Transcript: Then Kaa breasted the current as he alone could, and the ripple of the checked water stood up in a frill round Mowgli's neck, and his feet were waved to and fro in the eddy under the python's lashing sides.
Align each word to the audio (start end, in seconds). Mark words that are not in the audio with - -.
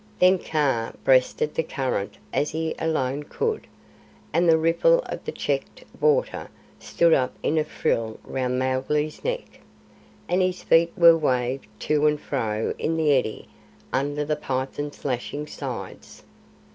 Then 0.17 0.39
Kaa 0.39 0.93
breasted 1.03 1.53
the 1.53 1.61
current 1.61 2.17
as 2.33 2.49
he 2.49 2.73
alone 2.79 3.21
could, 3.21 3.67
and 4.33 4.49
the 4.49 4.57
ripple 4.57 5.01
of 5.01 5.23
the 5.25 5.31
checked 5.31 5.83
water 5.99 6.49
stood 6.79 7.13
up 7.13 7.35
in 7.43 7.59
a 7.59 7.63
frill 7.63 8.19
round 8.23 8.57
Mowgli's 8.57 9.23
neck, 9.23 9.59
and 10.27 10.41
his 10.41 10.63
feet 10.63 10.91
were 10.97 11.15
waved 11.15 11.67
to 11.81 12.07
and 12.07 12.19
fro 12.19 12.73
in 12.79 12.97
the 12.97 13.11
eddy 13.13 13.47
under 13.93 14.25
the 14.25 14.35
python's 14.35 15.05
lashing 15.05 15.45
sides. 15.45 16.23